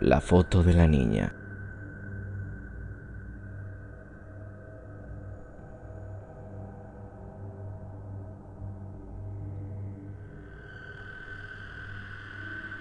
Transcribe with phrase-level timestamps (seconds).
[0.00, 1.32] La foto de la niña.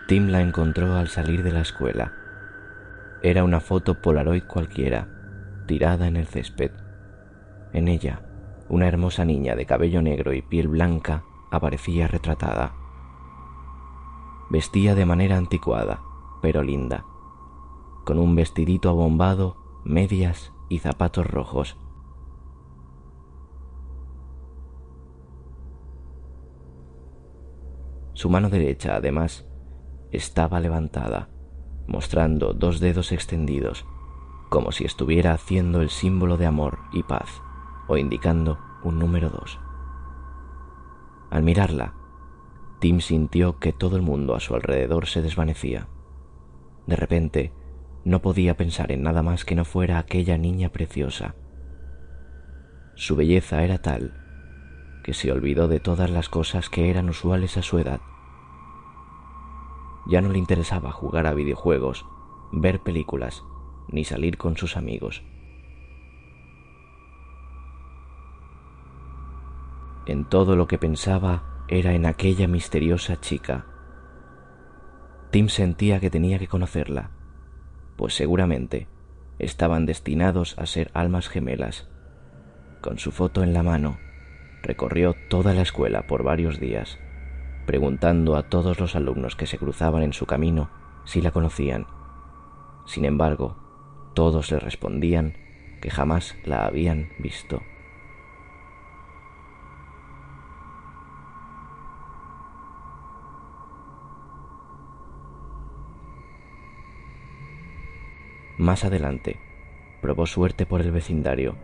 [0.09, 2.11] Tim la encontró al salir de la escuela.
[3.23, 5.07] Era una foto Polaroid cualquiera,
[5.67, 6.71] tirada en el césped.
[7.71, 8.23] En ella,
[8.67, 12.73] una hermosa niña de cabello negro y piel blanca aparecía retratada.
[14.49, 16.01] Vestía de manera anticuada,
[16.45, 17.07] pero linda,
[18.03, 21.75] con un vestidito abombado, medias y zapatos rojos.
[28.13, 29.47] Su mano derecha, además,
[30.11, 31.29] estaba levantada,
[31.87, 33.83] mostrando dos dedos extendidos,
[34.51, 37.41] como si estuviera haciendo el símbolo de amor y paz,
[37.87, 39.59] o indicando un número dos.
[41.31, 41.95] Al mirarla,
[42.77, 45.87] Tim sintió que todo el mundo a su alrededor se desvanecía.
[46.87, 47.51] De repente,
[48.03, 51.35] no podía pensar en nada más que no fuera aquella niña preciosa.
[52.95, 54.13] Su belleza era tal
[55.03, 58.01] que se olvidó de todas las cosas que eran usuales a su edad
[60.05, 62.05] ya no le interesaba jugar a videojuegos,
[62.51, 63.43] ver películas,
[63.87, 65.23] ni salir con sus amigos.
[70.05, 73.65] En todo lo que pensaba era en aquella misteriosa chica.
[75.35, 77.11] Tim sentía que tenía que conocerla,
[77.97, 78.87] pues seguramente
[79.37, 81.89] estaban destinados a ser almas gemelas.
[82.79, 83.97] Con su foto en la mano,
[84.63, 86.99] recorrió toda la escuela por varios días
[87.65, 90.69] preguntando a todos los alumnos que se cruzaban en su camino
[91.03, 91.85] si la conocían.
[92.85, 93.57] Sin embargo,
[94.13, 95.33] todos le respondían
[95.81, 97.61] que jamás la habían visto.
[108.57, 109.37] Más adelante,
[110.01, 111.55] probó suerte por el vecindario,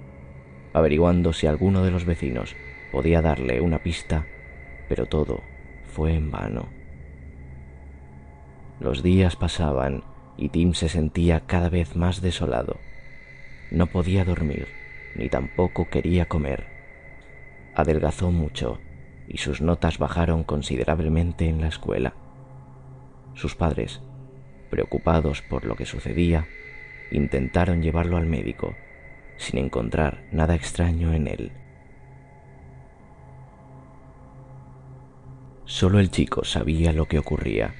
[0.74, 2.56] averiguando si alguno de los vecinos
[2.92, 4.26] podía darle una pista,
[4.90, 5.42] pero todo
[5.86, 6.70] fue en vano.
[8.80, 10.04] Los días pasaban
[10.38, 12.78] y Tim se sentía cada vez más desolado.
[13.70, 14.68] No podía dormir,
[15.16, 16.66] ni tampoco quería comer.
[17.76, 18.80] Adelgazó mucho
[19.28, 22.16] y sus notas bajaron considerablemente en la escuela.
[23.34, 24.02] Sus padres,
[24.70, 26.48] preocupados por lo que sucedía,
[27.12, 28.76] intentaron llevarlo al médico,
[29.38, 31.52] sin encontrar nada extraño en él.
[35.66, 37.76] Solo el chico sabía lo que ocurría.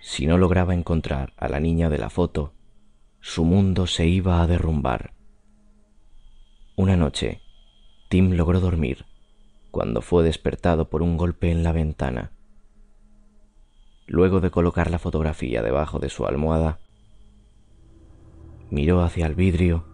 [0.00, 2.54] Si no lograba encontrar a la niña de la foto,
[3.20, 5.12] su mundo se iba a derrumbar.
[6.76, 7.40] Una noche,
[8.08, 9.04] Tim logró dormir
[9.70, 12.32] cuando fue despertado por un golpe en la ventana.
[14.06, 16.80] Luego de colocar la fotografía debajo de su almohada,
[18.70, 19.84] miró hacia el vidrio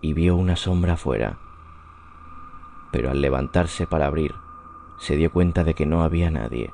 [0.00, 1.38] y vio una sombra afuera.
[2.92, 4.34] Pero al levantarse para abrir,
[4.98, 6.72] se dio cuenta de que no había nadie.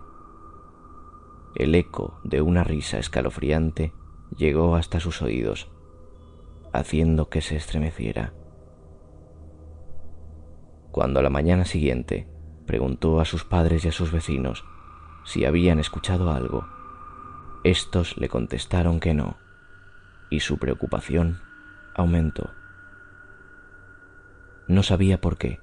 [1.54, 3.92] El eco de una risa escalofriante
[4.36, 5.70] llegó hasta sus oídos,
[6.72, 8.32] haciendo que se estremeciera.
[10.90, 12.28] Cuando a la mañana siguiente
[12.66, 14.64] preguntó a sus padres y a sus vecinos
[15.24, 16.66] si habían escuchado algo,
[17.64, 19.36] estos le contestaron que no,
[20.32, 21.42] y su preocupación
[21.94, 22.52] aumentó.
[24.66, 25.60] No sabía por qué,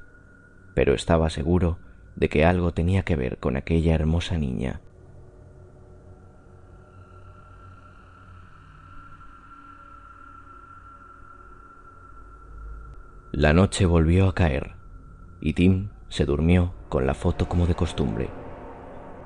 [0.75, 1.80] pero estaba seguro
[2.16, 4.81] de que algo tenía que ver con aquella hermosa niña.
[13.31, 14.75] La noche volvió a caer
[15.42, 18.30] y Tim se durmió con la foto como de costumbre.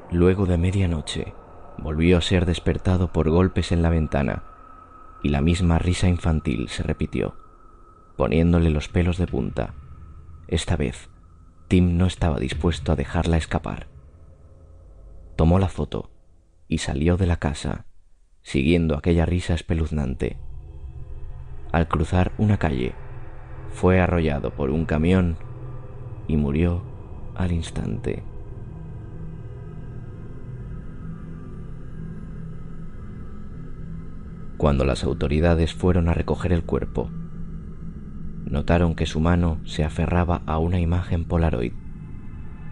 [0.09, 1.33] Luego de medianoche
[1.79, 4.52] volvió a ser despertado por golpes en la ventana
[5.23, 7.35] y la misma risa infantil se repitió,
[8.17, 9.73] poniéndole los pelos de punta.
[10.47, 11.09] Esta vez,
[11.69, 13.87] Tim no estaba dispuesto a dejarla escapar.
[15.35, 16.11] Tomó la foto
[16.67, 17.85] y salió de la casa,
[18.41, 20.37] siguiendo aquella risa espeluznante.
[21.71, 22.93] Al cruzar una calle,
[23.71, 25.37] fue arrollado por un camión
[26.27, 26.83] y murió
[27.35, 28.23] al instante.
[34.57, 37.09] Cuando las autoridades fueron a recoger el cuerpo,
[38.45, 41.73] notaron que su mano se aferraba a una imagen Polaroid,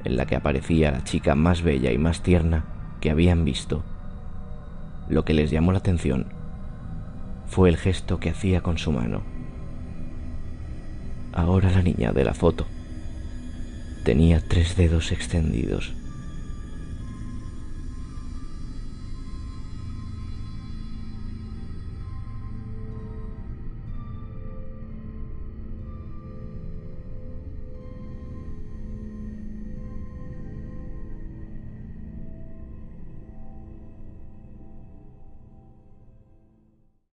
[0.03, 2.65] en la que aparecía la chica más bella y más tierna
[3.01, 3.83] que habían visto.
[5.09, 6.27] Lo que les llamó la atención
[7.47, 9.23] fue el gesto que hacía con su mano.
[11.33, 12.67] Ahora la niña de la foto
[14.05, 15.93] tenía tres dedos extendidos